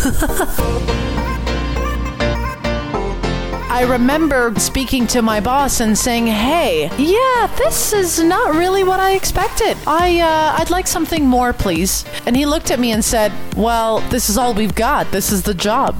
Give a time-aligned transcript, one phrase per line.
[3.70, 8.98] I remember speaking to my boss and saying, "Hey, yeah, this is not really what
[8.98, 9.76] I expected.
[9.86, 14.00] I uh, I'd like something more, please." And he looked at me and said, "Well,
[14.08, 15.10] this is all we've got.
[15.12, 15.94] This is the job."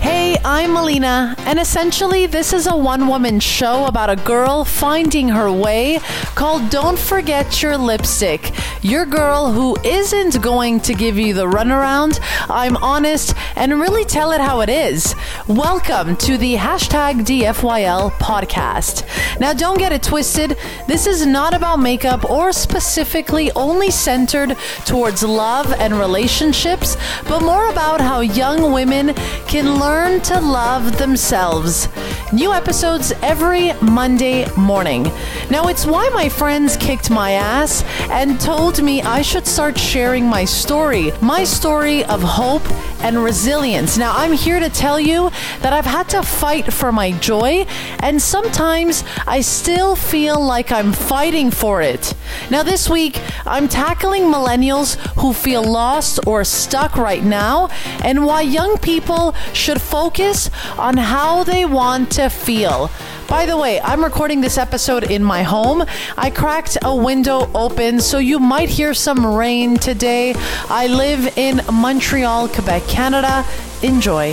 [0.00, 5.28] Hey, I'm Melina, and essentially, this is a one woman show about a girl finding
[5.28, 5.98] her way
[6.40, 8.54] called Don't Forget Your Lipstick.
[8.80, 12.18] Your girl who isn't going to give you the runaround.
[12.48, 15.14] I'm honest and really tell it how it is.
[15.48, 19.04] Welcome to the hashtag DFYL podcast.
[19.38, 20.56] Now, don't get it twisted.
[20.88, 26.96] This is not about makeup or specifically only centered towards love and relationships,
[27.28, 29.12] but more about how young women
[29.46, 31.86] can learn to love themselves.
[32.32, 35.02] New episodes every Monday morning.
[35.50, 40.24] Now, it's why my friends kicked my ass and told me I should start sharing
[40.24, 42.62] my story, my story of hope
[43.02, 43.98] and resilience.
[43.98, 47.66] Now, I'm here to tell you that I've had to fight for my joy,
[48.00, 52.14] and sometimes I still feel like I'm fighting for it.
[52.50, 57.68] Now, this week, I'm tackling millennials who feel lost or stuck right now,
[58.02, 62.90] and why young people should focus on how they want to feel.
[63.30, 65.84] By the way, I'm recording this episode in my home.
[66.18, 70.34] I cracked a window open, so you might hear some rain today.
[70.68, 73.46] I live in Montreal, Quebec, Canada.
[73.84, 74.32] Enjoy.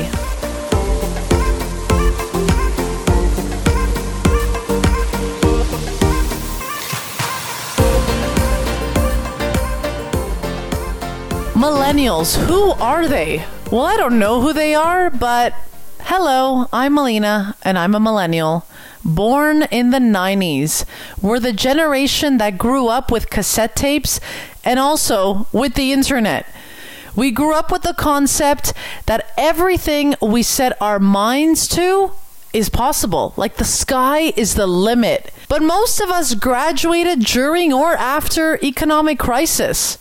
[11.54, 13.46] Millennials, who are they?
[13.72, 15.54] Well, I don't know who they are, but
[16.00, 18.66] hello, I'm Melina, and I'm a millennial
[19.08, 20.86] born in the 90s,
[21.22, 24.20] were the generation that grew up with cassette tapes
[24.64, 26.46] and also with the internet.
[27.16, 28.74] We grew up with the concept
[29.08, 32.12] that everything we set our minds to
[32.54, 33.34] is possible.
[33.38, 35.34] Like the sky is the limit.
[35.50, 39.98] But most of us graduated during or after economic crisis.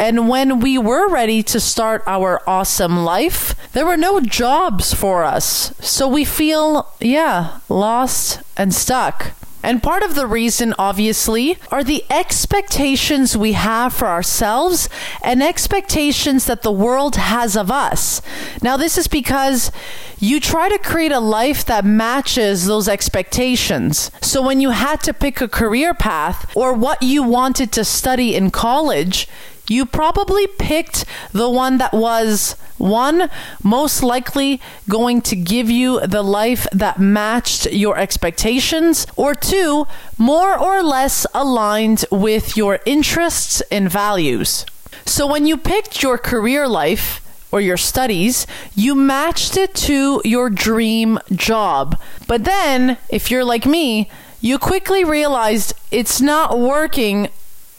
[0.00, 5.24] And when we were ready to start our awesome life, there were no jobs for
[5.24, 5.74] us.
[5.78, 9.32] So we feel, yeah, lost and stuck.
[9.62, 14.88] And part of the reason, obviously, are the expectations we have for ourselves
[15.22, 18.22] and expectations that the world has of us.
[18.62, 19.70] Now, this is because
[20.18, 24.10] you try to create a life that matches those expectations.
[24.22, 28.34] So, when you had to pick a career path or what you wanted to study
[28.34, 29.28] in college,
[29.70, 33.30] you probably picked the one that was one,
[33.62, 39.86] most likely going to give you the life that matched your expectations, or two,
[40.18, 44.66] more or less aligned with your interests and values.
[45.06, 47.20] So when you picked your career life,
[47.52, 52.00] or your studies, you matched it to your dream job.
[52.28, 54.08] But then, if you're like me,
[54.40, 57.28] you quickly realized it's not working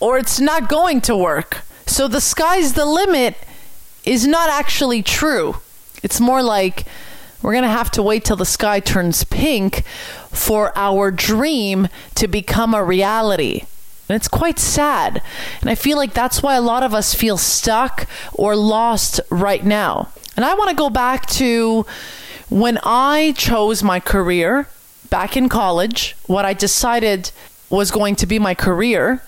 [0.01, 1.63] or it's not going to work.
[1.85, 3.35] So the sky's the limit
[4.03, 5.57] is not actually true.
[6.03, 6.85] It's more like
[7.41, 9.83] we're going to have to wait till the sky turns pink
[10.31, 13.65] for our dream to become a reality.
[14.07, 15.21] And it's quite sad.
[15.61, 19.63] And I feel like that's why a lot of us feel stuck or lost right
[19.63, 20.09] now.
[20.35, 21.85] And I want to go back to
[22.49, 24.67] when I chose my career
[25.09, 27.31] back in college, what I decided
[27.69, 29.23] was going to be my career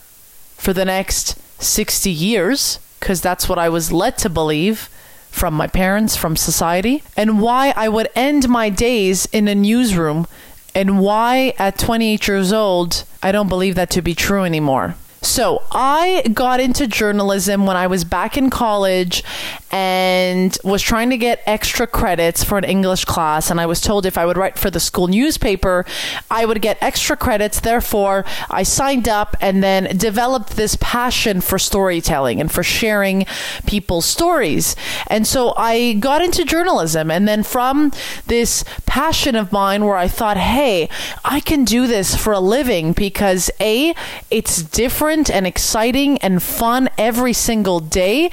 [0.58, 4.90] for the next 60 years, because that's what I was led to believe
[5.31, 10.28] from my parents, from society, and why I would end my days in a newsroom,
[10.75, 14.96] and why at 28 years old, I don't believe that to be true anymore.
[15.24, 19.24] So I got into journalism when I was back in college
[19.73, 23.50] and was trying to get extra credits for an English class.
[23.50, 25.83] And I was told if I would write for the school newspaper,
[26.30, 27.59] I would get extra credits.
[27.59, 33.25] Therefore, I signed up and then developed this passion for storytelling and for sharing
[33.65, 34.75] people's stories.
[35.07, 37.09] And so I got into journalism.
[37.09, 37.92] And then from
[38.27, 40.88] this passion of mine where I thought, hey,
[41.25, 43.95] I can do this for a living because A,
[44.30, 48.30] it's different and exciting and fun every single day.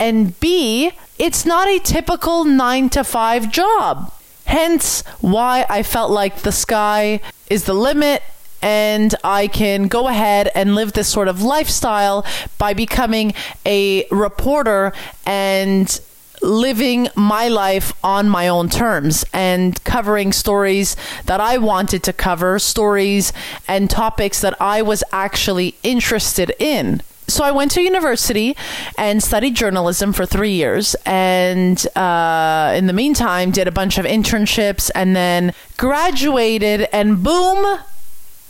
[0.00, 0.79] And B,
[1.20, 4.10] it's not a typical nine to five job.
[4.46, 7.20] Hence why I felt like the sky
[7.50, 8.22] is the limit
[8.62, 12.24] and I can go ahead and live this sort of lifestyle
[12.56, 13.34] by becoming
[13.66, 14.94] a reporter
[15.26, 16.00] and
[16.40, 20.96] living my life on my own terms and covering stories
[21.26, 23.30] that I wanted to cover, stories
[23.68, 27.02] and topics that I was actually interested in.
[27.30, 28.56] So I went to university
[28.98, 34.04] and studied journalism for three years, and uh, in the meantime, did a bunch of
[34.04, 37.78] internships, and then graduated, and boom,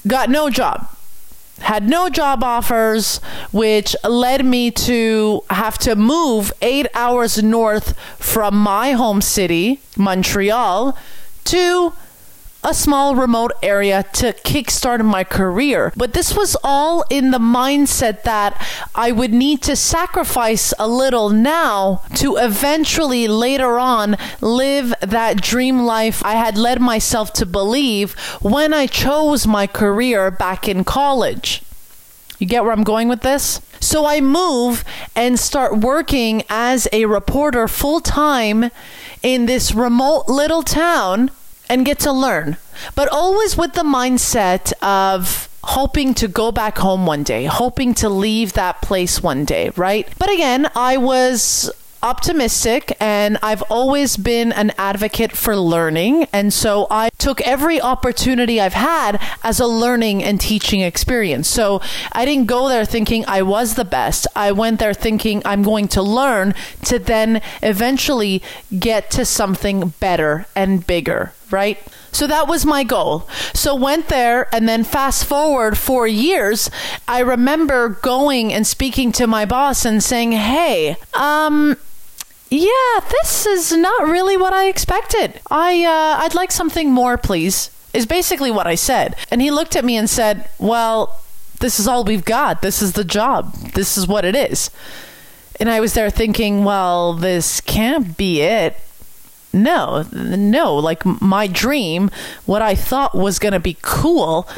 [0.06, 0.88] got no job.
[1.60, 3.18] Had no job offers,
[3.52, 10.96] which led me to have to move eight hours north from my home city, Montreal,
[11.44, 11.92] to
[12.62, 15.92] a small remote area to kickstart my career.
[15.96, 18.64] But this was all in the mindset that
[18.94, 25.80] I would need to sacrifice a little now to eventually later on live that dream
[25.80, 28.12] life I had led myself to believe
[28.42, 31.62] when I chose my career back in college.
[32.38, 33.60] You get where I'm going with this?
[33.80, 34.84] So I move
[35.14, 38.70] and start working as a reporter full time
[39.22, 41.30] in this remote little town
[41.70, 42.56] and get to learn,
[42.96, 48.08] but always with the mindset of hoping to go back home one day, hoping to
[48.08, 50.08] leave that place one day, right?
[50.18, 51.70] But again, I was
[52.02, 56.26] optimistic and I've always been an advocate for learning.
[56.32, 61.48] And so I took every opportunity I've had as a learning and teaching experience.
[61.48, 61.80] So
[62.12, 64.26] I didn't go there thinking I was the best.
[64.34, 66.54] I went there thinking I'm going to learn
[66.84, 68.42] to then eventually
[68.78, 71.78] get to something better and bigger, right?
[72.12, 73.28] So that was my goal.
[73.54, 76.70] So went there and then fast forward 4 years,
[77.06, 81.76] I remember going and speaking to my boss and saying, "Hey, um
[82.50, 85.40] yeah, this is not really what I expected.
[85.50, 89.16] I uh, I'd like something more, please." Is basically what I said.
[89.32, 91.20] And he looked at me and said, "Well,
[91.60, 92.62] this is all we've got.
[92.62, 93.54] This is the job.
[93.74, 94.70] This is what it is."
[95.58, 98.76] And I was there thinking, "Well, this can't be it."
[99.52, 102.10] No, no, like my dream,
[102.46, 104.48] what I thought was going to be cool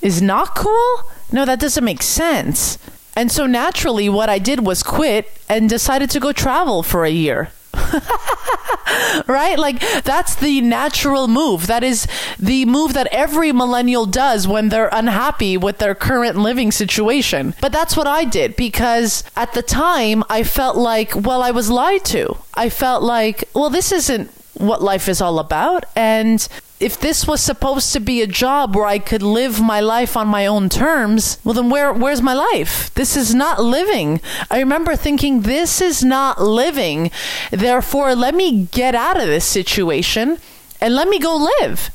[0.00, 1.02] is not cool?
[1.30, 2.78] No, that doesn't make sense.
[3.18, 7.10] And so naturally, what I did was quit and decided to go travel for a
[7.10, 7.50] year.
[9.26, 9.56] right?
[9.58, 11.66] Like that's the natural move.
[11.66, 12.06] That is
[12.38, 17.54] the move that every millennial does when they're unhappy with their current living situation.
[17.60, 21.70] But that's what I did because at the time I felt like, well, I was
[21.70, 22.36] lied to.
[22.54, 25.86] I felt like, well, this isn't what life is all about.
[25.96, 26.46] And
[26.80, 30.28] if this was supposed to be a job where I could live my life on
[30.28, 32.92] my own terms, well then where where's my life?
[32.94, 34.20] This is not living.
[34.50, 37.10] I remember thinking this is not living.
[37.50, 40.38] Therefore, let me get out of this situation
[40.80, 41.90] and let me go live.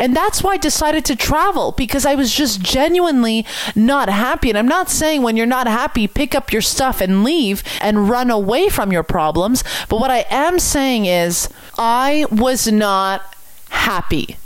[0.00, 3.44] And that's why I decided to travel because I was just genuinely
[3.74, 4.48] not happy.
[4.48, 8.08] And I'm not saying when you're not happy, pick up your stuff and leave and
[8.08, 9.64] run away from your problems.
[9.88, 13.33] But what I am saying is, I was not
[13.74, 14.36] happy.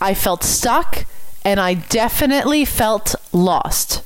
[0.00, 1.04] I felt stuck
[1.44, 4.02] and I definitely felt lost.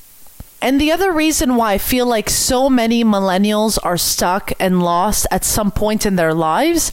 [0.63, 5.27] And the other reason why I feel like so many millennials are stuck and lost
[5.31, 6.93] at some point in their lives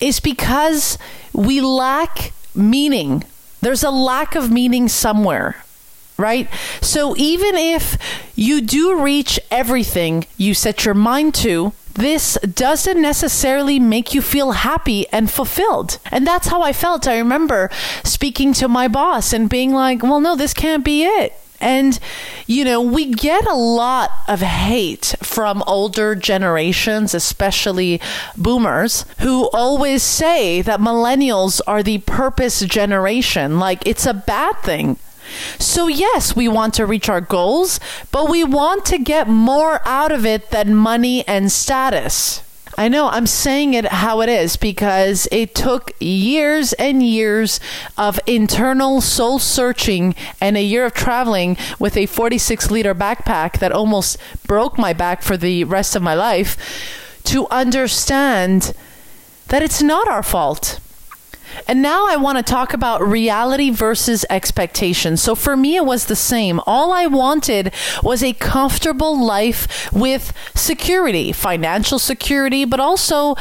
[0.00, 0.98] is because
[1.32, 3.24] we lack meaning.
[3.60, 5.64] There's a lack of meaning somewhere,
[6.16, 6.48] right?
[6.80, 7.98] So even if
[8.34, 14.52] you do reach everything you set your mind to, this doesn't necessarily make you feel
[14.52, 15.98] happy and fulfilled.
[16.10, 17.06] And that's how I felt.
[17.06, 17.70] I remember
[18.02, 21.34] speaking to my boss and being like, well, no, this can't be it.
[21.60, 21.98] And,
[22.46, 28.00] you know, we get a lot of hate from older generations, especially
[28.36, 33.58] boomers, who always say that millennials are the purpose generation.
[33.58, 34.98] Like, it's a bad thing.
[35.58, 40.12] So, yes, we want to reach our goals, but we want to get more out
[40.12, 42.42] of it than money and status.
[42.76, 47.60] I know I'm saying it how it is because it took years and years
[47.96, 53.70] of internal soul searching and a year of traveling with a 46 liter backpack that
[53.70, 58.74] almost broke my back for the rest of my life to understand
[59.48, 60.80] that it's not our fault.
[61.66, 65.16] And now I want to talk about reality versus expectation.
[65.16, 66.60] So for me, it was the same.
[66.66, 73.36] All I wanted was a comfortable life with security, financial security, but also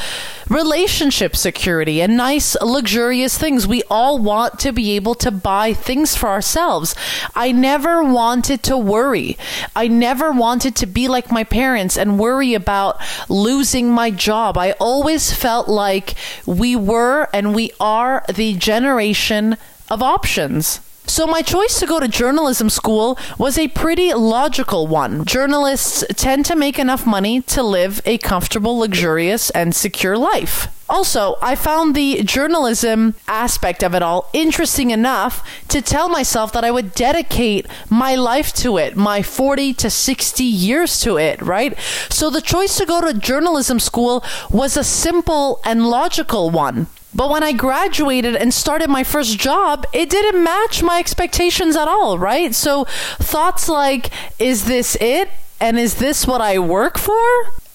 [0.49, 3.67] relationship security and nice, luxurious things.
[3.67, 6.95] We all want to be able to buy things for ourselves.
[7.35, 9.37] I never wanted to worry.
[9.75, 14.57] I never wanted to be like my parents and worry about losing my job.
[14.57, 16.15] I always felt like
[16.45, 17.71] we were and we
[18.03, 19.55] are the generation
[19.89, 20.81] of options.
[21.05, 25.25] So, my choice to go to journalism school was a pretty logical one.
[25.25, 30.67] Journalists tend to make enough money to live a comfortable, luxurious, and secure life.
[30.89, 35.35] Also, I found the journalism aspect of it all interesting enough
[35.69, 40.43] to tell myself that I would dedicate my life to it, my 40 to 60
[40.43, 41.77] years to it, right?
[42.09, 46.87] So the choice to go to journalism school was a simple and logical one.
[47.15, 51.87] But when I graduated and started my first job, it didn't match my expectations at
[51.87, 52.55] all, right?
[52.55, 52.85] So
[53.19, 55.29] thoughts like, is this it?
[55.59, 57.23] And is this what I work for?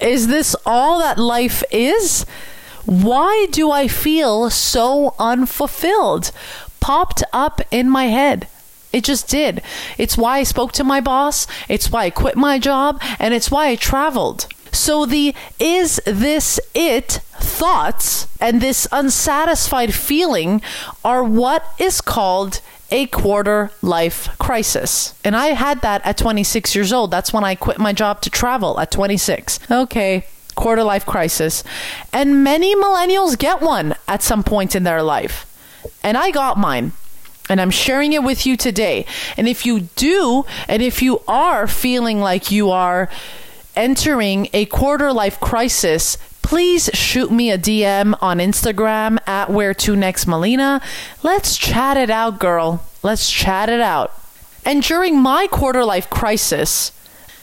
[0.00, 2.26] Is this all that life is?
[2.85, 6.33] Why do I feel so unfulfilled?
[6.80, 8.49] Popped up in my head.
[8.92, 9.62] It just did.
[9.99, 11.47] It's why I spoke to my boss.
[11.68, 13.00] It's why I quit my job.
[13.18, 14.47] And it's why I traveled.
[14.73, 20.61] So the is this it thoughts and this unsatisfied feeling
[21.05, 22.61] are what is called
[22.91, 25.15] a quarter life crisis.
[25.25, 27.11] And I had that at 26 years old.
[27.11, 29.61] That's when I quit my job to travel at 26.
[29.71, 31.63] Okay, quarter life crisis.
[32.13, 35.45] And many millennials get one at some point in their life.
[36.03, 36.93] And I got mine.
[37.51, 39.07] And I'm sharing it with you today.
[39.39, 43.09] And if you do, and if you are feeling like you are
[43.79, 49.95] entering a quarter life crisis, please shoot me a DM on Instagram at where to
[49.95, 50.83] next Melina.
[51.23, 52.85] Let's chat it out, girl.
[53.05, 54.13] Let's chat it out.
[54.65, 56.91] And during my quarter life crisis,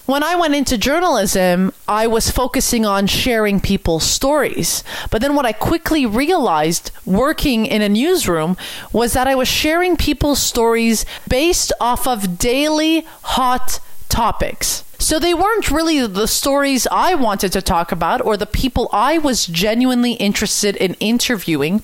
[0.06, 4.84] when I went into journalism, I was focusing on sharing people's stories.
[5.10, 8.58] But then what I quickly realized working in a newsroom
[8.92, 14.85] was that I was sharing people's stories based off of daily hot topics.
[14.98, 19.18] So they weren't really the stories I wanted to talk about or the people I
[19.18, 21.84] was genuinely interested in interviewing.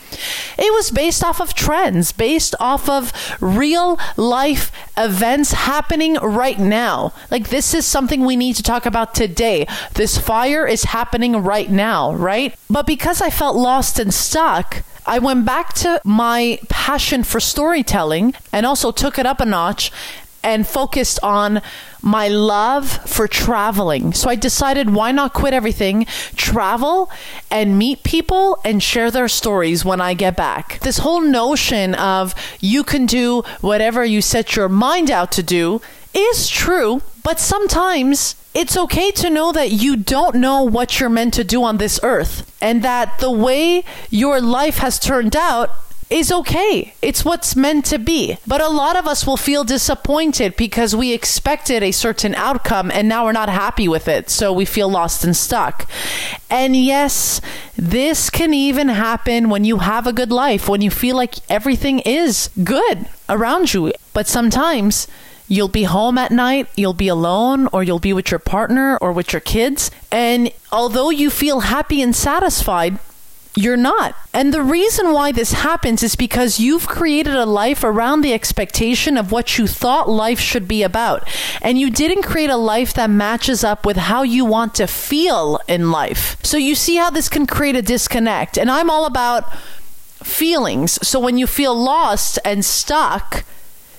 [0.58, 7.14] It was based off of trends, based off of real life events happening right now.
[7.30, 9.68] Like, this is something we need to talk about today.
[9.94, 12.56] This fire is happening right now, right?
[12.70, 18.36] But because I felt lost and stuck, I went back to my passion for storytelling
[18.54, 19.92] and also took it up a notch
[20.44, 21.62] and focused on
[22.02, 24.14] my love for traveling.
[24.14, 26.06] So I decided why not quit everything,
[26.36, 27.12] travel
[27.50, 30.80] and meet people and share their stories when I get back.
[30.80, 35.82] This whole notion of you can do whatever you set your mind out to do
[36.14, 41.34] is true, but sometimes it's okay to know that you don't know what you're meant
[41.36, 45.70] to do on this earth and that the way your life has turned out
[46.12, 46.94] is okay.
[47.02, 48.38] It's what's meant to be.
[48.46, 53.08] But a lot of us will feel disappointed because we expected a certain outcome and
[53.08, 54.30] now we're not happy with it.
[54.30, 55.90] So we feel lost and stuck.
[56.50, 57.40] And yes,
[57.78, 62.00] this can even happen when you have a good life, when you feel like everything
[62.00, 63.94] is good around you.
[64.14, 65.08] But sometimes
[65.52, 69.12] You'll be home at night, you'll be alone, or you'll be with your partner or
[69.12, 69.92] with your kids.
[70.10, 73.00] And although you feel happy and satisfied,
[73.56, 74.16] you're not.
[74.34, 79.18] And the reason why this happens is because you've created a life around the expectation
[79.18, 81.28] of what you thought life should be about.
[81.62, 85.60] And you didn't create a life that matches up with how you want to feel
[85.68, 86.38] in life.
[86.44, 88.58] So you see how this can create a disconnect.
[88.58, 89.54] And I'm all about
[90.24, 91.06] feelings.
[91.06, 93.44] So when you feel lost and stuck,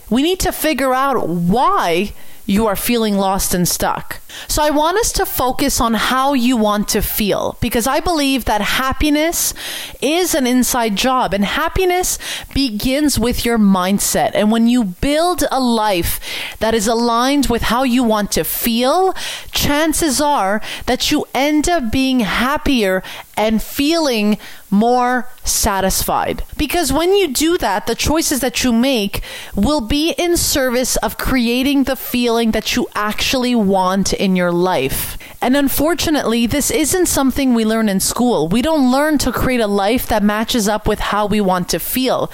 [0.08, 2.14] we need to figure out why
[2.46, 4.20] you are feeling lost and stuck.
[4.48, 8.46] So I want us to focus on how you want to feel because I believe
[8.46, 9.54] that happiness
[10.00, 12.18] is an inside job and happiness
[12.54, 14.30] begins with your mindset.
[14.34, 16.18] And when you build a life
[16.60, 19.14] that is aligned with how you want to feel,
[19.52, 23.02] chances are that you end up being happier
[23.36, 24.38] and feeling
[24.70, 26.44] more satisfied.
[26.56, 29.22] Because when you do that, the choices that you make
[29.54, 35.18] will be in service of creating the feeling that you actually want in your life.
[35.42, 38.46] And unfortunately, this isn't something we learn in school.
[38.46, 41.80] We don't learn to create a life that matches up with how we want to
[41.80, 42.30] feel.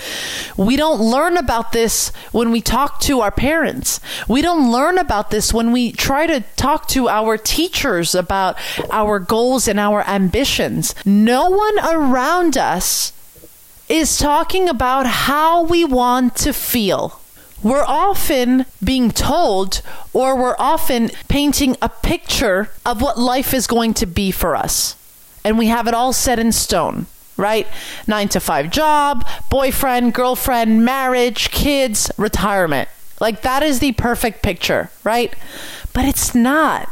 [0.59, 4.01] We don't learn about this when we talk to our parents.
[4.29, 8.59] We don't learn about this when we try to talk to our teachers about
[8.91, 10.88] our goals and our ambitions.
[11.05, 13.13] No one around us
[13.89, 17.21] is talking about how we want to feel
[17.63, 23.95] we're often being told or we're often painting a picture of what life is going
[23.95, 24.95] to be for us.
[25.45, 27.67] And we have it all set in stone, right?
[28.07, 32.89] Nine to five job, boyfriend, girlfriend, marriage, kids, retirement.
[33.21, 35.35] Like that is the perfect picture, right?
[35.93, 36.89] But it's not.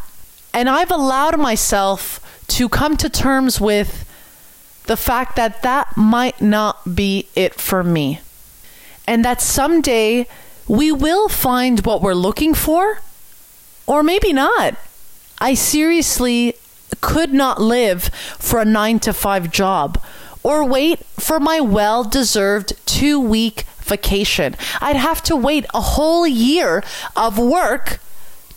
[0.53, 4.05] And I've allowed myself to come to terms with
[4.87, 8.21] the fact that that might not be it for me.
[9.07, 10.27] And that someday
[10.69, 13.01] we will find what we're looking for,
[13.87, 14.77] or maybe not.
[15.39, 16.55] I seriously
[17.01, 18.05] could not live
[18.39, 20.01] for a nine to five job
[20.43, 24.57] or wait for my well deserved two week vacation.
[24.81, 26.83] I'd have to wait a whole year
[27.15, 28.01] of work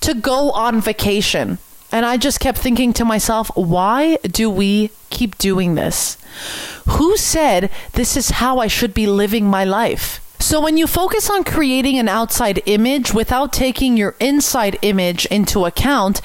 [0.01, 1.57] to go on vacation.
[1.91, 6.17] And I just kept thinking to myself, why do we keep doing this?
[6.87, 10.21] Who said this is how I should be living my life?
[10.41, 15.65] So, when you focus on creating an outside image without taking your inside image into
[15.65, 16.21] account,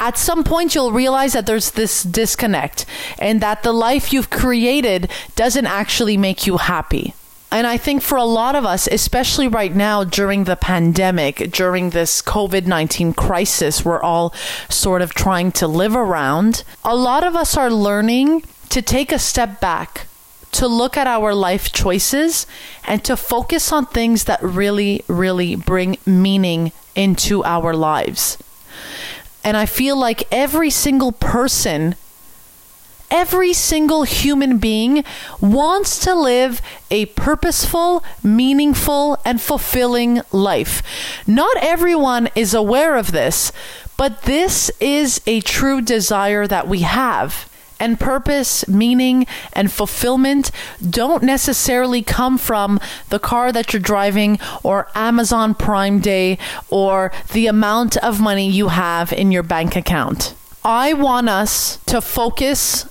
[0.00, 2.86] at some point you'll realize that there's this disconnect
[3.18, 7.12] and that the life you've created doesn't actually make you happy.
[7.50, 11.90] And I think for a lot of us, especially right now during the pandemic, during
[11.90, 14.34] this COVID 19 crisis, we're all
[14.68, 16.62] sort of trying to live around.
[16.84, 20.06] A lot of us are learning to take a step back,
[20.52, 22.46] to look at our life choices,
[22.86, 28.36] and to focus on things that really, really bring meaning into our lives.
[29.42, 31.94] And I feel like every single person
[33.10, 35.04] every single human being
[35.40, 36.60] wants to live
[36.90, 40.82] a purposeful, meaningful, and fulfilling life.
[41.26, 43.52] Not everyone is aware of this,
[43.96, 47.48] but this is a true desire that we have.
[47.80, 50.50] And purpose, meaning, and fulfillment
[50.88, 56.38] don't necessarily come from the car that you're driving or Amazon Prime Day
[56.70, 60.34] or the amount of money you have in your bank account.
[60.64, 62.88] I want us to focus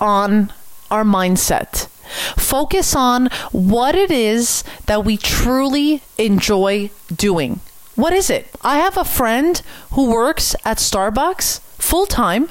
[0.00, 0.52] on
[0.90, 1.88] our mindset.
[2.36, 7.60] Focus on what it is that we truly enjoy doing.
[7.94, 8.50] What is it?
[8.62, 9.60] I have a friend
[9.92, 12.50] who works at Starbucks full time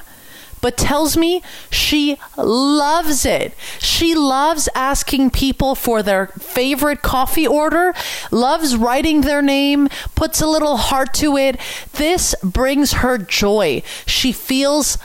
[0.64, 3.54] but tells me she loves it.
[3.80, 7.92] She loves asking people for their favorite coffee order,
[8.30, 11.60] loves writing their name, puts a little heart to it.
[11.92, 13.82] This brings her joy.
[14.06, 14.96] She feels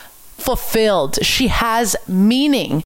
[0.41, 2.83] fulfilled, she has meaning.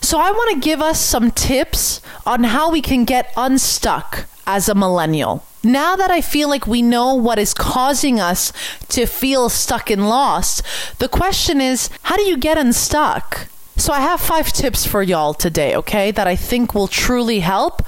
[0.00, 4.68] So, I want to give us some tips on how we can get unstuck as
[4.68, 5.44] a millennial.
[5.62, 8.52] Now that I feel like we know what is causing us
[8.88, 10.62] to feel stuck and lost,
[10.98, 13.46] the question is how do you get unstuck?
[13.76, 17.82] So, I have five tips for y'all today, okay, that I think will truly help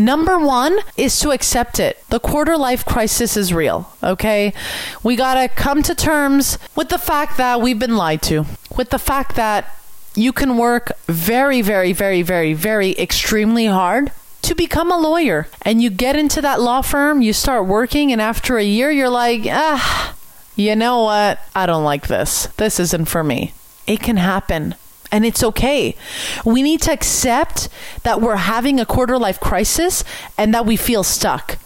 [0.00, 2.02] Number one is to accept it.
[2.08, 4.54] The quarter life crisis is real, okay?
[5.02, 8.98] We gotta come to terms with the fact that we've been lied to, with the
[8.98, 9.76] fact that
[10.14, 14.10] you can work very, very, very, very, very extremely hard
[14.42, 15.48] to become a lawyer.
[15.62, 19.10] And you get into that law firm, you start working, and after a year, you're
[19.10, 20.16] like, ah,
[20.56, 21.40] you know what?
[21.54, 22.46] I don't like this.
[22.56, 23.52] This isn't for me.
[23.86, 24.76] It can happen
[25.12, 25.96] and it's okay.
[26.44, 27.68] We need to accept
[28.02, 30.04] that we're having a quarter life crisis
[30.38, 31.58] and that we feel stuck.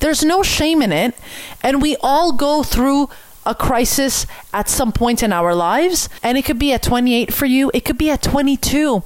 [0.00, 1.14] There's no shame in it,
[1.62, 3.08] and we all go through
[3.46, 7.46] a crisis at some point in our lives, and it could be at 28 for
[7.46, 9.02] you, it could be at 22.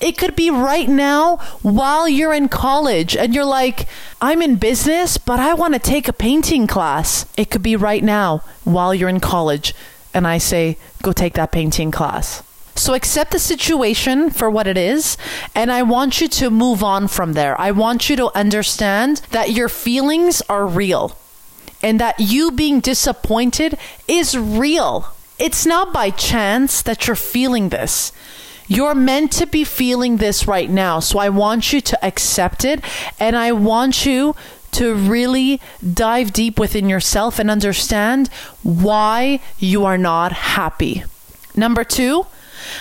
[0.00, 3.88] It could be right now while you're in college and you're like,
[4.20, 7.26] I'm in business, but I want to take a painting class.
[7.36, 9.74] It could be right now while you're in college,
[10.12, 12.42] and I say, go take that painting class.
[12.76, 15.16] So accept the situation for what it is,
[15.54, 17.58] and I want you to move on from there.
[17.60, 21.16] I want you to understand that your feelings are real
[21.82, 25.14] and that you being disappointed is real.
[25.38, 28.12] It's not by chance that you're feeling this.
[28.66, 30.98] You're meant to be feeling this right now.
[31.00, 32.82] So I want you to accept it
[33.20, 34.34] and I want you
[34.72, 35.60] to really
[35.92, 38.28] dive deep within yourself and understand
[38.62, 41.04] why you are not happy.
[41.54, 42.26] Number two,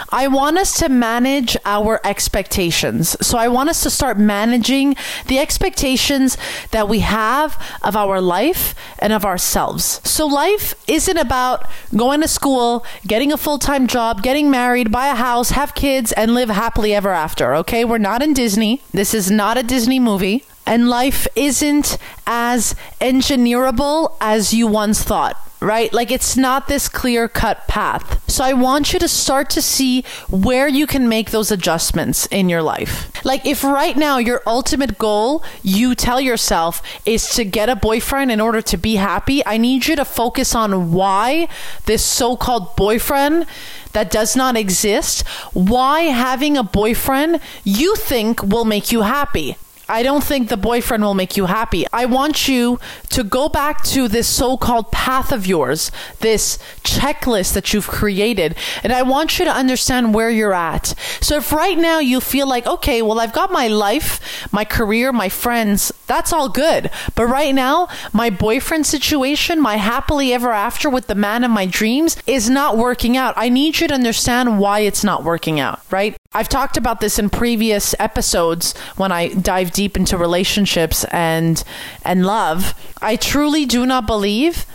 [0.09, 3.15] I want us to manage our expectations.
[3.25, 4.95] So I want us to start managing
[5.27, 6.37] the expectations
[6.71, 10.01] that we have of our life and of ourselves.
[10.03, 15.07] So life isn't about going to school, getting a full time job, getting married, buy
[15.07, 17.55] a house, have kids, and live happily ever after.
[17.55, 18.81] Okay, we're not in Disney.
[18.91, 20.45] This is not a Disney movie.
[20.65, 25.91] And life isn't as engineerable as you once thought right?
[25.93, 28.21] Like it's not this clear cut path.
[28.29, 32.49] So I want you to start to see where you can make those adjustments in
[32.49, 33.09] your life.
[33.23, 38.31] Like if right now your ultimate goal, you tell yourself, is to get a boyfriend
[38.31, 41.47] in order to be happy, I need you to focus on why
[41.85, 43.45] this so called boyfriend
[43.93, 49.55] that does not exist, why having a boyfriend you think will make you happy.
[49.89, 51.85] I don't think the boyfriend will make you happy.
[51.91, 57.53] I want you to go back to this so called path of yours, this checklist
[57.53, 60.95] that you've created, and I want you to understand where you're at.
[61.21, 64.19] So if right now you feel like, okay, well, I've got my life,
[64.53, 66.89] my career, my friends, that's all good.
[67.15, 71.65] But right now, my boyfriend situation, my happily ever after with the man of my
[71.65, 73.33] dreams is not working out.
[73.37, 76.15] I need you to understand why it's not working out, right?
[76.33, 81.63] I've talked about this in previous episodes when I dive deep into relationships and
[82.03, 82.73] and love.
[83.01, 84.65] I truly do not believe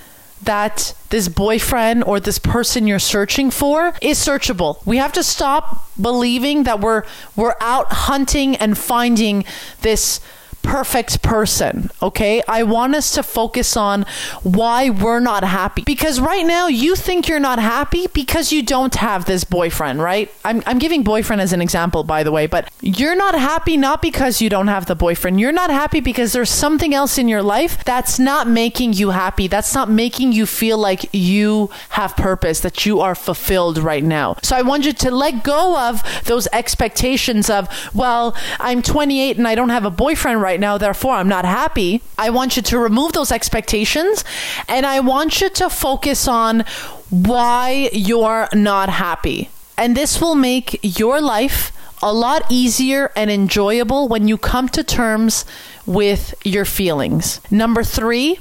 [0.43, 4.85] that this boyfriend or this person you're searching for is searchable.
[4.87, 7.03] We have to stop believing that we're
[7.35, 9.45] we're out hunting and finding
[9.83, 10.21] this
[10.63, 12.43] perfect person, okay?
[12.47, 14.05] I want us to focus on
[14.43, 15.83] why we're not happy.
[15.83, 20.31] Because right now, you think you're not happy because you don't have this boyfriend, right?
[20.45, 24.03] I'm, I'm giving boyfriend as an example, by the way, but you're not happy not
[24.03, 25.41] because you don't have the boyfriend.
[25.41, 29.49] You're not happy because there's something else in your life that's not making you happy.
[29.49, 34.37] That's not making you feel like you have purpose, that you are fulfilled right now.
[34.43, 39.49] So I want you to let go of those expectations of, well, I'm 28 and
[39.49, 42.03] I don't have a boyfriend right now, therefore I'm not happy.
[42.17, 44.25] I want you to remove those expectations
[44.69, 46.65] and I want you to focus on
[47.11, 49.51] why you're not happy.
[49.77, 54.85] And this will make your life a lot easier and enjoyable when you come to
[54.85, 55.45] terms
[55.87, 57.41] with your feelings.
[57.51, 58.39] Number three,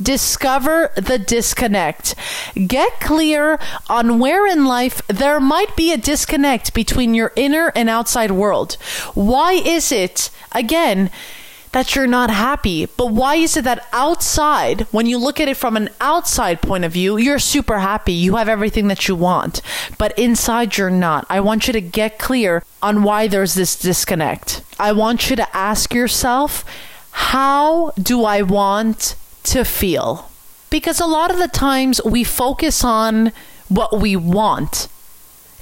[0.00, 2.14] Discover the disconnect.
[2.54, 3.58] Get clear
[3.88, 8.74] on where in life there might be a disconnect between your inner and outside world.
[9.12, 11.10] Why is it, again,
[11.72, 12.86] that you're not happy.
[12.86, 16.84] But why is it that outside, when you look at it from an outside point
[16.84, 18.12] of view, you're super happy.
[18.12, 19.62] You have everything that you want.
[19.98, 21.26] But inside, you're not.
[21.30, 24.62] I want you to get clear on why there's this disconnect.
[24.78, 26.64] I want you to ask yourself,
[27.12, 30.30] how do I want to feel?
[30.70, 33.32] Because a lot of the times we focus on
[33.68, 34.88] what we want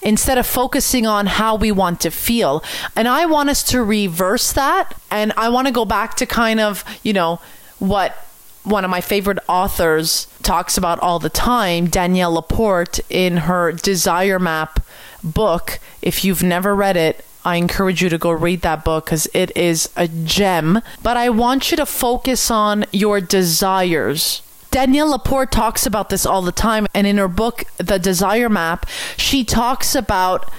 [0.03, 2.63] instead of focusing on how we want to feel.
[2.97, 4.95] And I want us to reverse that.
[5.11, 7.41] And I want to go back to kind of, you know,
[7.79, 8.25] what
[8.65, 14.39] one of my favorite authors talks about all the time, Danielle Laporte, in her Desire
[14.39, 14.85] Map
[15.25, 15.79] book.
[16.03, 19.57] If you've never read it, I encourage you to go read that book because it
[19.57, 20.83] is a gem.
[21.03, 26.43] But I want you to focus on your desires Danielle Laporte talks about this all
[26.43, 26.87] the time.
[26.95, 30.51] And in her book, The Desire Map, she talks about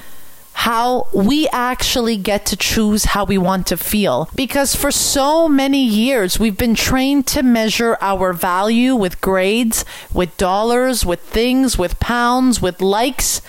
[0.54, 4.30] how we actually get to choose how we want to feel.
[4.36, 10.36] Because for so many years, we've been trained to measure our value with grades, with
[10.36, 13.41] dollars, with things, with pounds, with likes.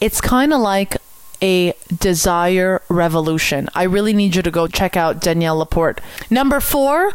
[0.00, 0.96] It's kind of like
[1.42, 3.68] a desire revolution.
[3.74, 6.00] I really need you to go check out Danielle Laporte.
[6.30, 7.14] Number four,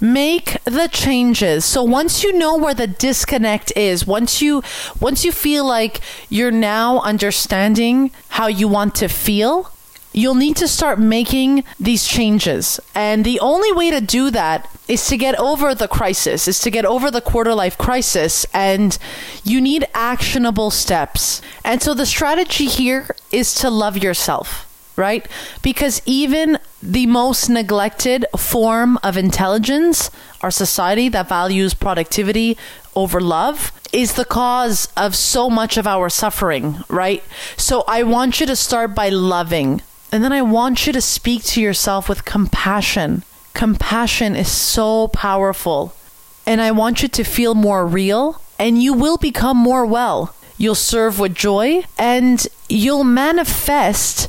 [0.00, 1.64] make the changes.
[1.64, 4.62] So once you know where the disconnect is once you
[5.00, 9.72] once you feel like you're now understanding how you want to feel
[10.12, 12.80] you'll need to start making these changes.
[12.94, 16.70] And the only way to do that is to get over the crisis is to
[16.70, 18.98] get over the quarter life crisis and
[19.44, 21.42] you need actionable steps.
[21.64, 24.67] And so the strategy here is to love yourself
[24.98, 25.26] right?
[25.62, 30.10] Because even the most neglected form of intelligence,
[30.42, 32.58] our society that values productivity
[32.94, 37.22] over love, is the cause of so much of our suffering, right?
[37.56, 39.80] So I want you to start by loving.
[40.12, 43.22] And then I want you to speak to yourself with compassion.
[43.54, 45.94] Compassion is so powerful.
[46.46, 50.34] And I want you to feel more real, and you will become more well.
[50.56, 54.28] You'll serve with joy, and you'll manifest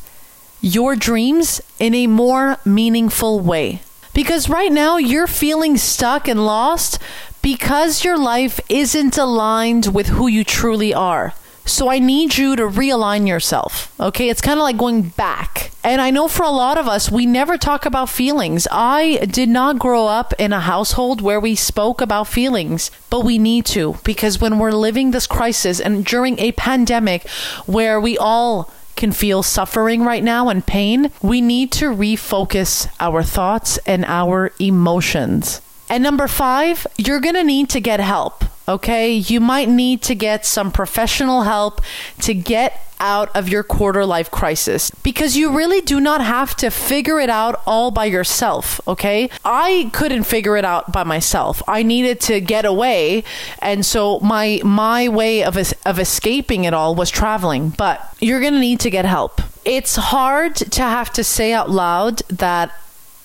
[0.62, 3.82] your dreams in a more meaningful way.
[4.13, 7.00] Because right now you're feeling stuck and lost
[7.41, 11.34] because your life isn't aligned with who you truly are.
[11.69, 13.93] So I need you to realign yourself.
[14.00, 14.28] Okay?
[14.30, 15.72] It's kind of like going back.
[15.84, 18.67] And I know for a lot of us, we never talk about feelings.
[18.72, 23.38] I did not grow up in a household where we spoke about feelings, but we
[23.38, 27.30] need to because when we're living this crisis and during a pandemic
[27.67, 33.23] where we all can feel suffering right now and pain, we need to refocus our
[33.23, 35.62] thoughts and our emotions.
[35.89, 38.43] And number five, you're going to need to get help.
[38.69, 39.13] Okay.
[39.13, 41.82] You might need to get some professional help
[42.21, 46.69] to get out of your quarter life crisis because you really do not have to
[46.69, 48.79] figure it out all by yourself.
[48.88, 49.29] Okay.
[49.43, 51.63] I couldn't figure it out by myself.
[51.67, 53.23] I needed to get away.
[53.60, 58.51] And so my, my way of, of escaping it all was traveling, but you're to
[58.51, 59.41] need to get help.
[59.65, 62.71] It's hard to have to say out loud that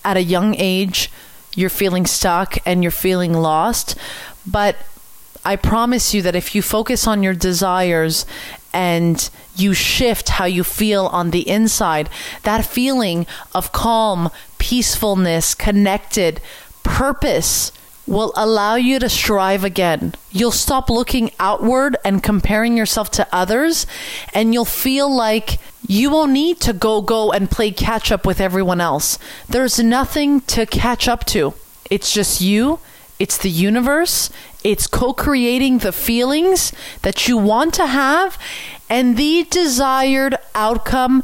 [0.03, 1.11] at a young age
[1.55, 3.95] you're feeling stuck and you're feeling lost.
[4.45, 4.77] But
[5.45, 8.25] I promise you that if you focus on your desires
[8.73, 12.09] and you shift how you feel on the inside,
[12.43, 16.41] that feeling of calm, peacefulness, connected,
[16.83, 17.71] purpose
[18.07, 20.13] will allow you to strive again.
[20.31, 23.87] You'll stop looking outward and comparing yourself to others,
[24.33, 28.41] and you'll feel like you won't need to go, go, and play catch up with
[28.41, 29.17] everyone else.
[29.47, 31.53] There's nothing to catch up to.
[31.89, 32.79] It's just you,
[33.19, 34.29] it's the universe,
[34.63, 38.37] it's co creating the feelings that you want to have,
[38.89, 41.23] and the desired outcome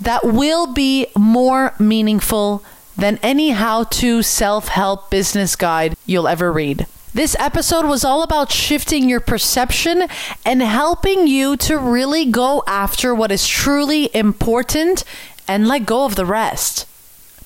[0.00, 2.64] that will be more meaningful
[2.96, 6.86] than any how to self help business guide you'll ever read.
[7.12, 10.04] This episode was all about shifting your perception
[10.44, 15.02] and helping you to really go after what is truly important
[15.48, 16.86] and let go of the rest.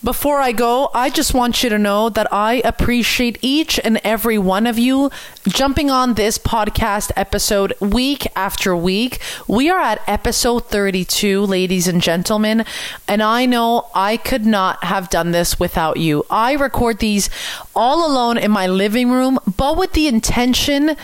[0.05, 4.37] Before I go, I just want you to know that I appreciate each and every
[4.37, 5.11] one of you
[5.49, 9.19] jumping on this podcast episode week after week.
[9.49, 12.67] We are at episode 32, ladies and gentlemen,
[13.09, 16.27] and I know I could not have done this without you.
[16.29, 17.31] I record these
[17.75, 20.99] all alone in my living room, but with the intention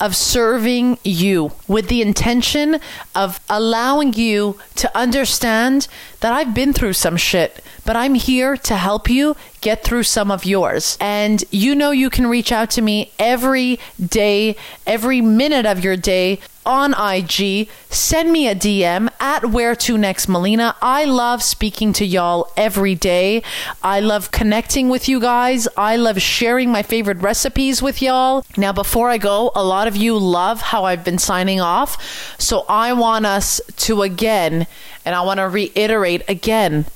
[0.00, 2.80] of serving you with the intention
[3.14, 5.88] of allowing you to understand
[6.20, 10.30] that I've been through some shit, but I'm here to help you get through some
[10.30, 10.96] of yours.
[11.00, 14.54] And you know you can reach out to me every day,
[14.86, 17.68] every minute of your day on IG.
[17.90, 20.76] Send me a DM at where to next Melina.
[20.80, 23.42] I love speaking to y'all every day.
[23.82, 25.66] I love connecting with you guys.
[25.76, 28.46] I love sharing my favorite recipes with y'all.
[28.56, 32.40] Now, before I go, a lot of you love how I've been signing off.
[32.40, 34.68] So I want us to again,
[35.04, 36.86] and I want to reiterate again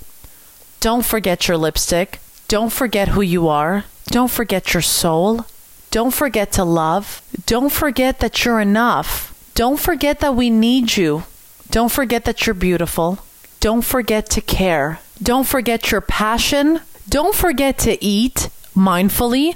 [0.81, 2.21] don't forget your lipstick.
[2.51, 3.85] Don't forget who you are.
[4.07, 5.47] Don't forget your soul.
[5.93, 7.23] Don't forget to love.
[7.47, 9.33] Don't forget that you're enough.
[9.55, 11.23] Don't forget that we need you.
[11.71, 13.21] Don't forget that you're beautiful.
[13.61, 14.99] Don't forget to care.
[15.23, 16.81] Don't forget your passion.
[17.09, 19.55] Don't forget to eat mindfully.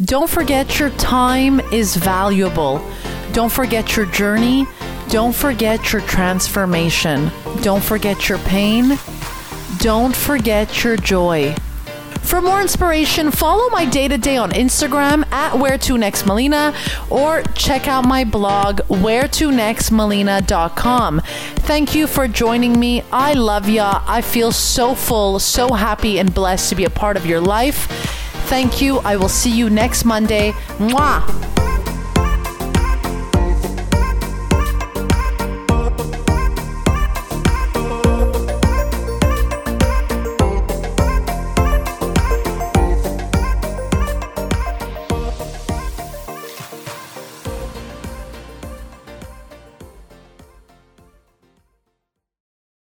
[0.00, 2.80] Don't forget your time is valuable.
[3.32, 4.64] Don't forget your journey.
[5.08, 7.32] Don't forget your transformation.
[7.62, 8.96] Don't forget your pain.
[9.78, 11.56] Don't forget your joy.
[12.28, 16.74] For more inspiration, follow my day to day on Instagram at where to next Melina
[17.08, 21.22] or check out my blog where to next Melina.com.
[21.24, 23.02] Thank you for joining me.
[23.10, 24.02] I love ya.
[24.06, 27.86] I feel so full, so happy, and blessed to be a part of your life.
[28.50, 28.98] Thank you.
[28.98, 30.52] I will see you next Monday.
[30.76, 31.67] Mwah.